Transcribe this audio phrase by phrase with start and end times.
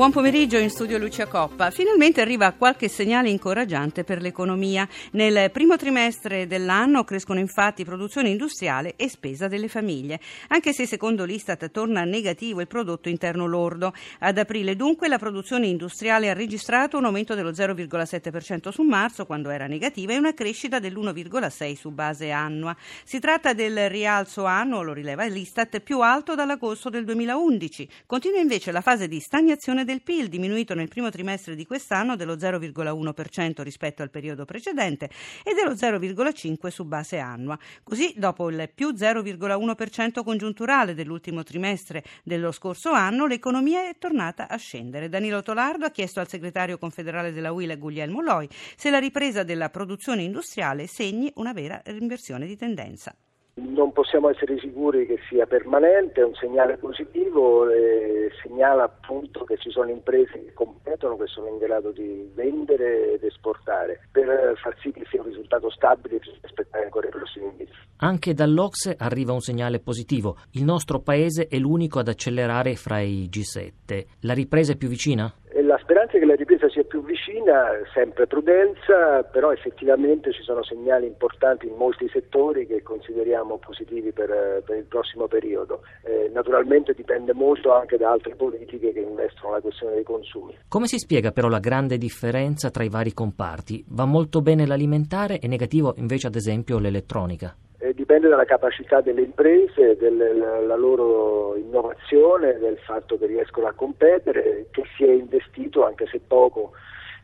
[0.00, 1.70] Buon pomeriggio in studio Lucia Coppa.
[1.70, 4.88] Finalmente arriva qualche segnale incoraggiante per l'economia.
[5.12, 10.18] Nel primo trimestre dell'anno crescono infatti produzione industriale e spesa delle famiglie,
[10.48, 13.92] anche se secondo l'Istat torna negativo il prodotto interno lordo.
[14.20, 19.50] Ad aprile dunque la produzione industriale ha registrato un aumento dello 0,7% su marzo quando
[19.50, 22.74] era negativa e una crescita dell'1,6% su base annua.
[23.04, 27.86] Si tratta del rialzo annuo, lo rileva l'Istat, più alto dall'agosto del 2011.
[28.06, 32.36] Continua invece la fase di stagnazione del PIL, diminuito nel primo trimestre di quest'anno dello
[32.36, 35.10] 0,1% rispetto al periodo precedente
[35.42, 37.58] e dello 0,5% su base annua.
[37.82, 44.56] Così, dopo il più 0,1% congiunturale dell'ultimo trimestre dello scorso anno, l'economia è tornata a
[44.56, 45.08] scendere.
[45.08, 49.70] Danilo Tolardo ha chiesto al segretario confederale della UIL, Guglielmo Loi, se la ripresa della
[49.70, 53.12] produzione industriale segni una vera inversione di tendenza.
[53.54, 59.56] Non possiamo essere sicuri che sia permanente, è un segnale positivo, e segnala appunto che
[59.58, 64.76] ci sono imprese che competono, che sono in grado di vendere ed esportare, per far
[64.80, 67.72] sì che sia un risultato stabile bisogna aspettare ancora i prossimi mesi.
[67.98, 73.28] Anche dall'Ocse arriva un segnale positivo, il nostro paese è l'unico ad accelerare fra i
[73.30, 74.04] G7.
[74.20, 75.30] La ripresa è più vicina?
[75.70, 80.64] La speranza è che la ripresa sia più vicina, sempre prudenza, però effettivamente ci sono
[80.64, 85.82] segnali importanti in molti settori che consideriamo positivi per, per il prossimo periodo.
[86.02, 90.56] Eh, naturalmente dipende molto anche da altre politiche che investono la questione dei consumi.
[90.66, 93.84] Come si spiega però la grande differenza tra i vari comparti?
[93.90, 97.54] Va molto bene l'alimentare e negativo invece ad esempio l'elettronica?
[97.82, 104.66] Eh, dipende dalla capacità delle imprese, della loro innovazione, del fatto che riescono a competere,
[104.70, 106.72] che si è investito anche se poco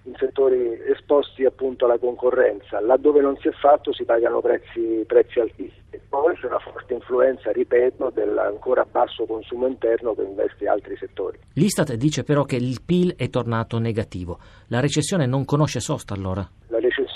[0.04, 2.80] in settori esposti appunto alla concorrenza.
[2.80, 6.00] Laddove non si è fatto si pagano prezzi, prezzi altissimi.
[6.08, 11.38] Poi c'è una forte influenza, ripeto, dell'ancora basso consumo interno che investe altri settori.
[11.54, 14.38] L'Istat dice però che il PIL è tornato negativo.
[14.68, 16.48] La recessione non conosce sosta allora?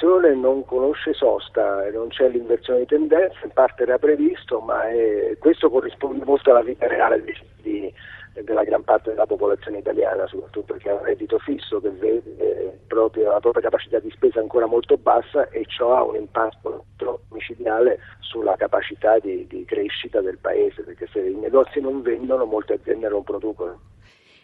[0.01, 5.37] Recessione non conosce sosta, non c'è l'inversione di tendenza, in parte era previsto, ma è,
[5.39, 7.95] questo corrisponde molto alla vita reale di, di
[8.43, 13.31] della gran parte della popolazione italiana, soprattutto perché ha un reddito fisso che vede proprio,
[13.31, 16.87] la propria capacità di spesa ancora molto bassa e ciò ha un impatto
[17.33, 22.73] micidiale sulla capacità di, di crescita del paese, perché se i negozi non vendono molte
[22.73, 23.90] aziende non producono.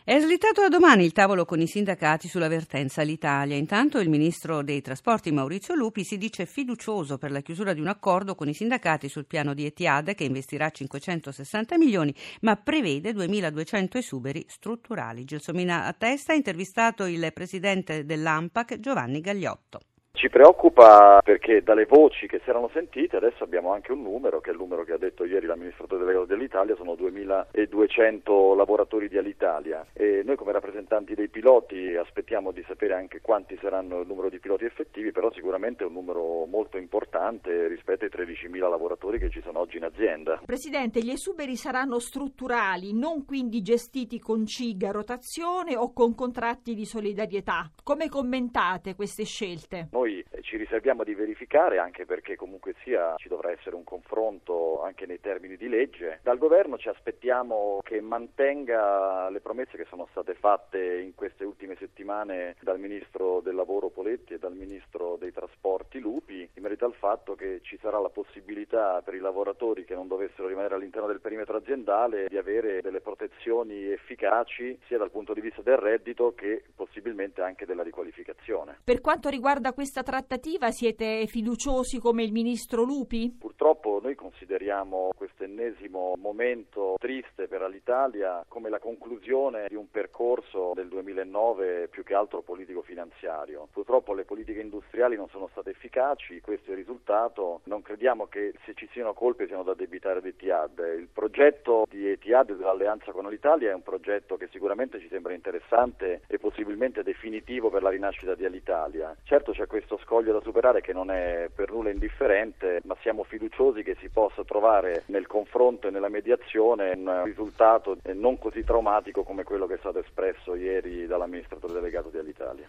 [0.09, 3.57] È slittato a domani il tavolo con i sindacati sulla vertenza all'Italia.
[3.57, 7.89] Intanto il ministro dei trasporti Maurizio Lupi si dice fiducioso per la chiusura di un
[7.89, 13.99] accordo con i sindacati sul piano di Etihad che investirà 560 milioni ma prevede 2200
[13.99, 15.25] esuberi strutturali.
[15.25, 19.81] Gelsomina a testa ha intervistato il presidente dell'AMPAC Giovanni Gagliotto.
[20.17, 24.49] Ci preoccupa perché dalle voci che si erano sentite adesso abbiamo anche un numero, che
[24.49, 29.85] è il numero che ha detto ieri l'amministratore delegato dell'Italia, sono 2200 lavoratori di Alitalia
[29.93, 34.39] e noi come rappresentanti dei piloti aspettiamo di sapere anche quanti saranno il numero di
[34.39, 39.43] piloti effettivi, però sicuramente è un numero molto importante rispetto ai 13.000 lavoratori che ci
[39.43, 40.41] sono oggi in azienda.
[40.47, 46.75] Presidente, gli esuberi saranno strutturali, non quindi gestiti con CIG a rotazione o con contratti
[46.75, 47.71] di solidarietà.
[47.85, 49.89] Come commentate queste scelte?
[49.93, 54.83] Noi noi ci riserviamo di verificare anche perché comunque sia ci dovrà essere un confronto
[54.83, 56.21] anche nei termini di legge.
[56.23, 61.75] Dal governo ci aspettiamo che mantenga le promesse che sono state fatte in queste ultime
[61.77, 66.95] settimane dal ministro del lavoro Poletti e dal ministro dei trasporti Lupi in merito al
[66.95, 71.21] fatto che ci sarà la possibilità per i lavoratori che non dovessero rimanere all'interno del
[71.21, 76.63] perimetro aziendale di avere delle protezioni efficaci sia dal punto di vista del reddito che
[76.75, 78.79] possibilmente anche della riqualificazione.
[78.85, 83.35] Per quanto riguarda questa questa trattativa siete fiduciosi come il ministro Lupi?
[83.39, 90.73] Purtroppo noi consideriamo questo ennesimo momento triste per l'Italia come la conclusione di un percorso
[90.75, 93.69] del 2009 più che altro politico-finanziario.
[93.73, 97.61] Purtroppo le politiche industriali non sono state efficaci, questo è il risultato.
[97.65, 100.79] Non crediamo che se ci siano colpe siano da debitare ad Etihad.
[100.99, 106.23] Il progetto di Etihad dell'alleanza con l'Italia è un progetto che sicuramente ci sembra interessante
[106.27, 109.15] e possibilmente definitivo per la rinascita di Alitalia.
[109.25, 113.83] Certo c'è questo scoglio da superare che non è per nulla indifferente, ma siamo fiduciosi
[113.83, 119.43] che si possa trovare nel confronto e nella mediazione un risultato non così traumatico come
[119.43, 122.67] quello che è stato espresso ieri dall'amministratore delegato di Alitalia.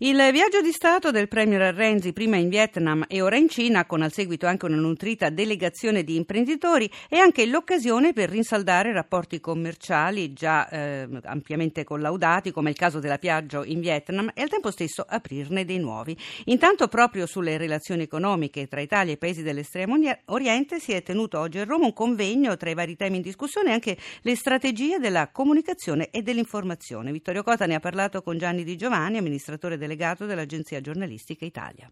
[0.00, 4.02] Il viaggio di Stato del Premier Renzi prima in Vietnam e ora in Cina, con
[4.02, 10.32] al seguito anche una nutrita delegazione di imprenditori, è anche l'occasione per rinsaldare rapporti commerciali
[10.32, 15.04] già eh, ampiamente collaudati, come il caso della Piaggio in Vietnam, e al tempo stesso
[15.04, 16.16] aprirne dei nuovi.
[16.44, 19.96] Intanto proprio sulle relazioni economiche tra Italia e paesi dell'estremo
[20.26, 23.70] oriente si è tenuto oggi a Roma un convegno tra i vari temi in discussione
[23.70, 27.12] e anche le strategie della comunicazione e dell'informazione.
[27.12, 31.90] Vittorio Cota ne ha parlato con Gianni Di Giovanni, amministratore delegato dell'Agenzia Giornalistica Italia.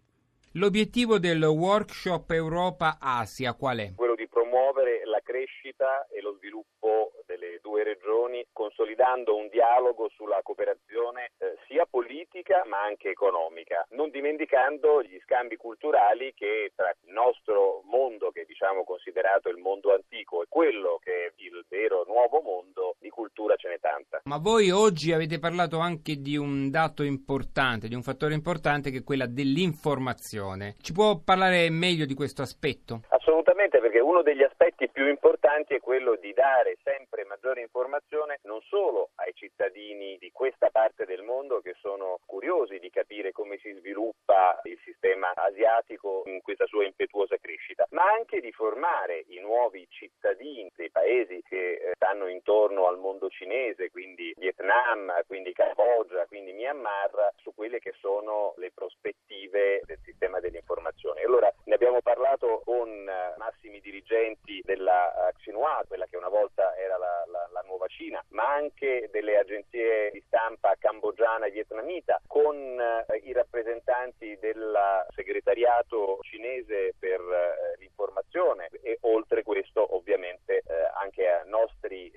[0.53, 3.93] L'obiettivo del workshop Europa-Asia qual è?
[3.95, 10.39] Quello di promuovere la crescita e lo sviluppo delle due regioni, consolidando un dialogo sulla
[10.41, 17.11] cooperazione eh, sia politica ma anche economica, non dimenticando gli scambi culturali che tra il
[17.11, 22.41] nostro mondo, che diciamo considerato il mondo antico, e quello che è il vero nuovo
[22.41, 24.21] mondo, di cultura ce n'è tanta.
[24.23, 28.99] Ma voi oggi avete parlato anche di un dato importante, di un fattore importante che
[28.99, 30.75] è quella dell'informazione.
[30.81, 33.01] Ci può parlare meglio di questo aspetto?
[33.09, 38.61] Assolutamente, perché uno degli aspetti più importanti è quello di dare sempre maggiore informazione non
[38.61, 43.71] solo ai cittadini di questa parte del mondo che sono curiosi di capire come si
[43.73, 49.85] sviluppa il sistema asiatico in questa sua impetuosa crescita, ma anche di formare i nuovi
[49.89, 56.53] cittadini dei paesi che eh, stanno intorno al mondo cinese, quindi Vietnam, quindi Cambogia, quindi
[56.53, 61.21] Myanmar, su quelle che sono le prospettive del sistema dell'informazione.
[61.21, 66.97] Allora ne abbiamo parlato con eh, massimi dirigenti della Xinhua, quella che una volta era
[66.97, 72.55] la, la, la nuova Cina, ma anche delle agenzie di stampa cambogiana e vietnamita, con
[72.55, 80.63] eh, i rappresentanti del segretariato cinese per eh, l'informazione e oltre questo ovviamente eh,
[81.01, 82.11] anche a nostri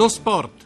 [0.00, 0.59] Lo sport.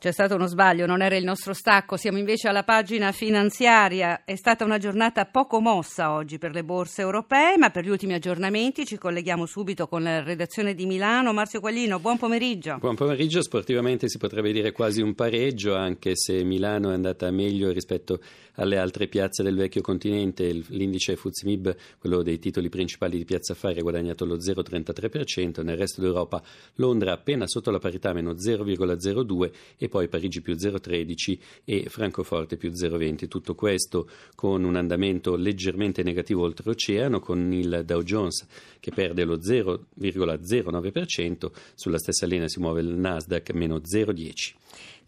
[0.00, 4.22] C'è stato uno sbaglio, non era il nostro stacco, siamo invece alla pagina finanziaria.
[4.24, 8.14] È stata una giornata poco mossa oggi per le borse europee, ma per gli ultimi
[8.14, 11.32] aggiornamenti ci colleghiamo subito con la redazione di Milano.
[11.32, 12.76] Marzio Quaglino, buon pomeriggio.
[12.78, 17.72] Buon pomeriggio, sportivamente si potrebbe dire quasi un pareggio, anche se Milano è andata meglio
[17.72, 18.20] rispetto
[18.54, 20.48] alle altre piazze del vecchio continente.
[20.68, 26.00] L'indice FUZIMIB, quello dei titoli principali di Piazza Affari, ha guadagnato lo 0,33%, nel resto
[26.00, 26.40] d'Europa
[26.74, 33.28] Londra appena sotto la parità meno 0,02% poi Parigi più 0,13 e Francoforte più 0,20.
[33.28, 38.46] Tutto questo con un andamento leggermente negativo oltreoceano, con il Dow Jones
[38.80, 44.54] che perde lo 0,09%, sulla stessa linea si muove il Nasdaq meno 0,10%.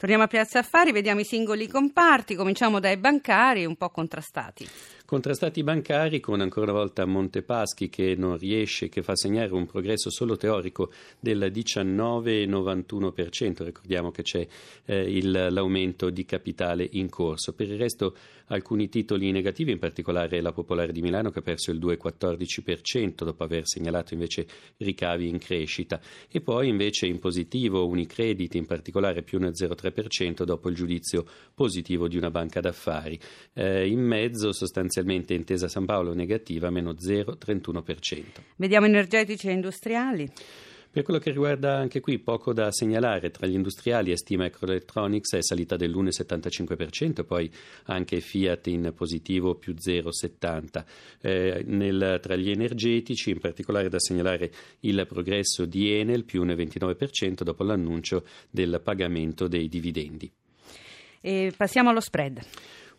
[0.01, 4.67] Torniamo a Piazza Affari, vediamo i singoli comparti, cominciamo dai bancari un po' contrastati.
[5.05, 10.09] Contrastati bancari con ancora una volta Montepaschi che non riesce, che fa segnare un progresso
[10.09, 13.65] solo teorico del 19,91%.
[13.65, 14.47] Ricordiamo che c'è
[14.85, 17.55] eh, il, l'aumento di capitale in corso.
[17.55, 18.15] Per il resto
[18.47, 23.43] alcuni titoli negativi, in particolare la Popolare di Milano che ha perso il 2,14% dopo
[23.43, 24.47] aver segnalato invece
[24.77, 26.01] ricavi in crescita.
[26.31, 29.90] E poi invece in positivo Unicredit, in particolare più 1,03%
[30.45, 33.19] dopo il giudizio positivo di una banca d'affari.
[33.53, 38.25] Eh, in mezzo sostanzialmente Intesa San Paolo negativa, meno 0,31%.
[38.57, 40.31] Vediamo energetici e industriali.
[40.93, 43.31] Per quello che riguarda anche qui, poco da segnalare.
[43.31, 47.49] Tra gli industriali Estima Microelectronics è salita dell'1,75%, poi
[47.85, 50.85] anche Fiat in positivo più 0,70%.
[51.21, 54.51] Eh, nel, tra gli energetici, in particolare da segnalare
[54.81, 60.29] il progresso di Enel più 1,29% dopo l'annuncio del pagamento dei dividendi.
[61.21, 62.41] E passiamo allo spread.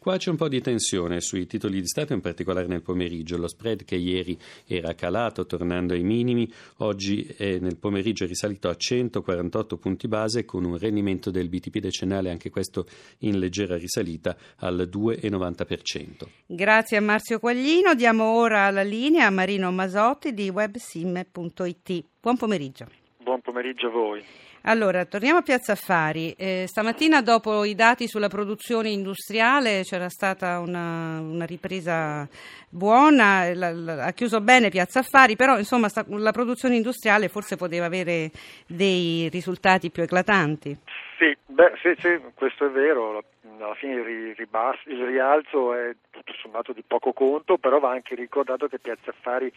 [0.04, 3.38] Qua c'è un po' di tensione sui titoli di Stato, in particolare nel pomeriggio.
[3.38, 8.68] Lo spread che ieri era calato, tornando ai minimi, oggi è nel pomeriggio è risalito
[8.68, 12.88] a 148 punti base con un rendimento del BTP decennale, anche questo
[13.20, 16.28] in leggera risalita al 2,90%.
[16.48, 17.94] Grazie a Marzio Quaglino.
[17.94, 22.06] Diamo ora la linea a Marino Masotti di websim.it.
[22.20, 22.88] Buon pomeriggio.
[23.22, 24.24] Buon pomeriggio a voi.
[24.64, 26.34] Allora, torniamo a Piazza Affari.
[26.38, 32.28] Eh, stamattina, dopo i dati sulla produzione industriale, c'era stata una, una ripresa
[32.70, 37.56] buona, la, la, ha chiuso bene Piazza Affari, però insomma sta, la produzione industriale forse
[37.56, 38.30] poteva avere
[38.68, 40.78] dei risultati più eclatanti.
[41.18, 43.24] Sì, beh, sì, sì questo è vero.
[43.60, 48.14] Alla fine il, ribasso, il rialzo è tutto sommato di poco conto, però va anche
[48.14, 49.52] ricordato che Piazza Affari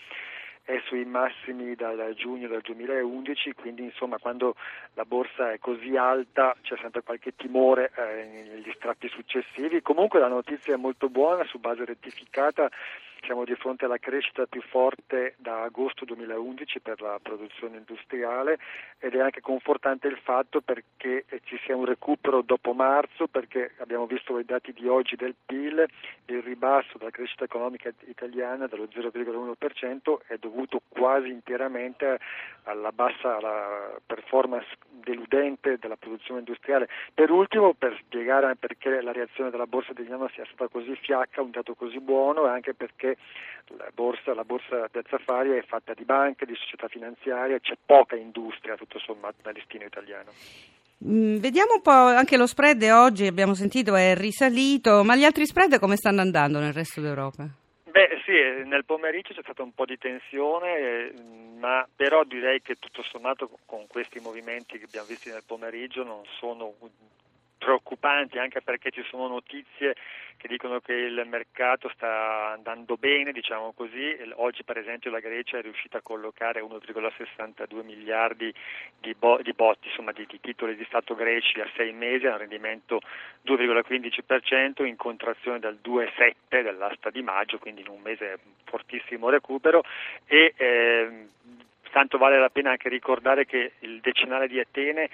[0.64, 4.56] è sui massimi dal giugno del 2011, quindi insomma quando
[4.94, 9.82] la borsa è così alta c'è sempre qualche timore eh, negli strati successivi.
[9.82, 12.70] Comunque la notizia è molto buona, su base rettificata
[13.24, 18.58] siamo di fronte alla crescita più forte da agosto 2011 per la produzione industriale
[18.98, 24.06] ed è anche confortante il fatto perché ci sia un recupero dopo marzo perché abbiamo
[24.06, 25.86] visto i dati di oggi del PIL,
[26.26, 32.18] il ribasso della crescita economica italiana dello 0,1% è dovuto quasi interamente
[32.64, 36.88] alla bassa alla performance deludente della produzione industriale.
[37.12, 41.42] Per ultimo, per spiegare perché la reazione della borsa di Milano sia stata così fiacca,
[41.42, 43.16] un dato così buono, e anche perché
[43.76, 48.16] la borsa, la borsa Piazza Affari è fatta di banche, di società finanziarie, c'è poca
[48.16, 50.30] industria tutto sommato nel listino italiano.
[51.06, 55.44] Mm, vediamo un po' anche lo spread oggi, abbiamo sentito è risalito, ma gli altri
[55.44, 57.46] spread come stanno andando nel resto d'Europa?
[57.90, 61.12] Beh sì, nel pomeriggio c'è stata un po' di tensione, eh,
[61.58, 66.22] ma però direi che tutto sommato con questi movimenti che abbiamo visto nel pomeriggio non
[66.38, 66.72] sono
[67.64, 69.96] preoccupanti anche perché ci sono notizie
[70.36, 74.14] che dicono che il mercato sta andando bene, diciamo così.
[74.34, 78.52] Oggi per esempio la Grecia è riuscita a collocare 1,62 miliardi
[79.00, 82.32] di, bo- di botti, insomma di, di, titoli di Stato greci a sei mesi, a
[82.32, 83.00] un rendimento
[83.46, 89.82] 2,15% in contrazione dal 2,7 dell'asta di maggio, quindi in un mese fortissimo recupero
[90.26, 91.28] e eh,
[91.90, 95.08] tanto vale la pena anche ricordare che il decennale di Atene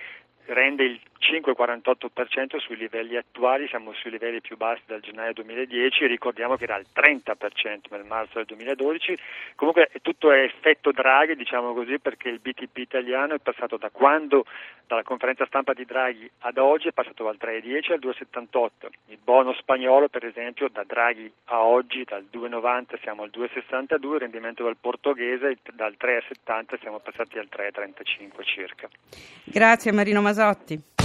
[0.47, 6.57] rende il 5,48% sui livelli attuali, siamo sui livelli più bassi dal gennaio 2010, ricordiamo
[6.57, 9.17] che era il 30% nel marzo del 2012,
[9.55, 14.45] comunque tutto è effetto Draghi, diciamo così, perché il BTP italiano è passato da quando,
[14.87, 18.69] dalla conferenza stampa di Draghi ad oggi, è passato dal 3,10 al 2,78,
[19.07, 24.21] il bono spagnolo per esempio da Draghi a oggi, dal 2,90 siamo al 2,62, il
[24.21, 28.89] rendimento del portoghese dal 3,70 siamo passati al 3,35 circa.
[29.45, 31.00] Grazie Marino Masotti.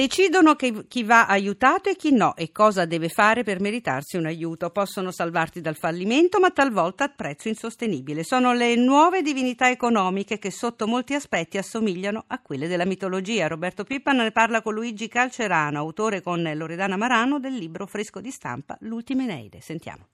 [0.00, 4.24] Decidono che, chi va aiutato e chi no e cosa deve fare per meritarsi un
[4.24, 4.70] aiuto.
[4.70, 8.24] Possono salvarti dal fallimento, ma talvolta a prezzo insostenibile.
[8.24, 13.46] Sono le nuove divinità economiche che sotto molti aspetti assomigliano a quelle della mitologia.
[13.46, 18.30] Roberto Pippan ne parla con Luigi Calcerano, autore con Loredana Marano del libro fresco di
[18.30, 19.60] stampa L'ultima Eneide.
[19.60, 20.06] Sentiamo.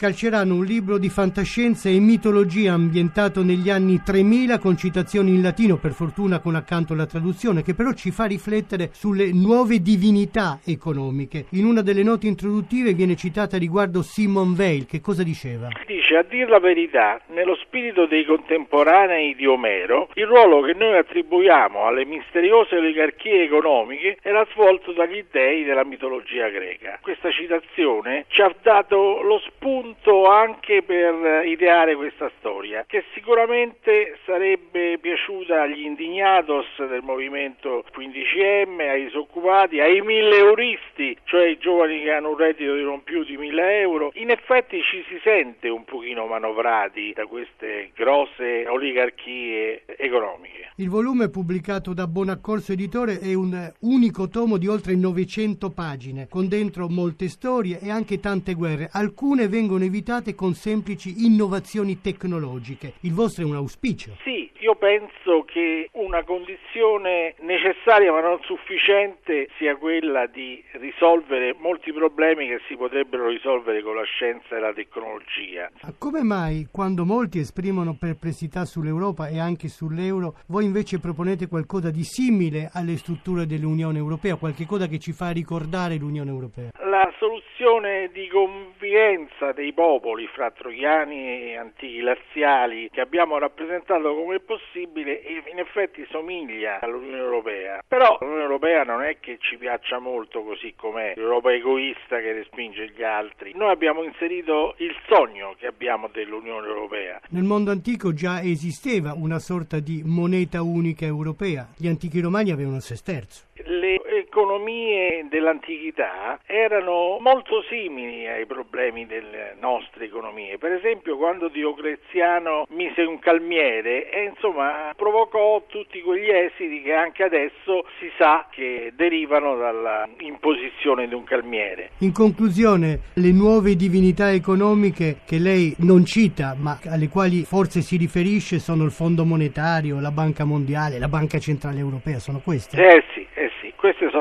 [0.00, 5.76] Calcerano, un libro di fantascienza e mitologia ambientato negli anni 3000 con citazioni in latino,
[5.76, 11.44] per fortuna con accanto la traduzione, che però ci fa riflettere sulle nuove divinità economiche.
[11.50, 15.68] In una delle note introduttive viene citata riguardo Simon Weil, che cosa diceva?
[15.86, 20.96] Dice, a dir la verità, nello spirito dei contemporanei di Omero, il ruolo che noi
[20.96, 27.00] attribuiamo alle misteriose oligarchie economiche era svolto dagli dei della mitologia greca.
[27.02, 34.18] Questa citazione ci ha dato lo spunto punto anche per ideare questa storia, che sicuramente
[34.24, 42.02] sarebbe piaciuta agli indignados del movimento 15M, ai disoccupati, ai mille euristi, cioè i giovani
[42.02, 44.10] che hanno un reddito di non più di mille euro.
[44.14, 50.70] In effetti ci si sente un pochino manovrati da queste grosse oligarchie economiche.
[50.76, 56.48] Il volume pubblicato da Bonaccorso Editore è un unico tomo di oltre 900 pagine, con
[56.48, 58.88] dentro molte storie e anche tante guerre.
[58.92, 62.94] Alcune vengono evitate con semplici innovazioni tecnologiche.
[63.00, 64.16] Il vostro è un auspicio.
[64.24, 71.92] Sì, io penso che una condizione necessaria ma non sufficiente sia quella di risolvere molti
[71.92, 75.70] problemi che si potrebbero risolvere con la scienza e la tecnologia.
[75.98, 82.04] Come mai quando molti esprimono perplessità sull'Europa e anche sull'euro, voi invece proponete qualcosa di
[82.04, 86.70] simile alle strutture dell'Unione Europea, qualche cosa che ci fa ricordare l'Unione Europea?
[86.84, 94.40] La soluzione di convivenza dei popoli fra troiani e antichi laziali che abbiamo rappresentato come
[94.50, 97.84] possibile e in effetti somiglia all'Unione Europea.
[97.86, 102.90] Però l'Unione Europea non è che ci piaccia molto così com'è, l'Europa egoista che respinge
[102.90, 103.52] gli altri.
[103.54, 107.20] Noi abbiamo inserito il sogno che abbiamo dell'Unione Europea.
[107.28, 111.68] Nel mondo antico già esisteva una sorta di moneta unica europea.
[111.76, 113.99] Gli antichi romani avevano il sesterzo le
[114.40, 120.56] economie dell'antichità erano molto simili ai problemi delle nostre economie.
[120.56, 127.22] Per esempio, quando Diocleziano mise un calmiere, e insomma, provocò tutti quegli esiti che anche
[127.22, 131.90] adesso si sa che derivano dall'imposizione di un calmiere.
[131.98, 137.96] In conclusione, le nuove divinità economiche che lei non cita, ma alle quali forse si
[137.96, 142.76] riferisce, sono il Fondo Monetario, la Banca Mondiale, la Banca Centrale Europea, sono queste?
[142.80, 143.19] Eh sì,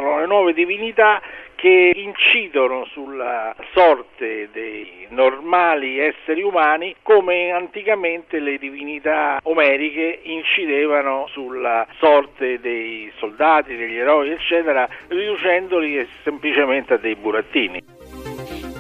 [0.10, 1.22] sono le nuove divinità
[1.56, 11.86] che incidono sulla sorte dei normali esseri umani come anticamente le divinità omeriche incidevano sulla
[12.00, 17.84] sorte dei soldati, degli eroi, eccetera, riducendoli semplicemente a dei burattini.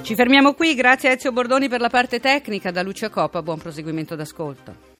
[0.01, 3.59] Ci fermiamo qui, grazie a Ezio Bordoni per la parte tecnica, da Lucia Coppa, buon
[3.59, 4.89] proseguimento d'ascolto.